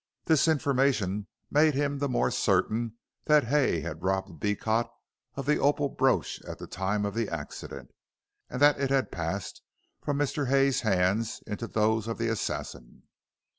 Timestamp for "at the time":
6.41-7.05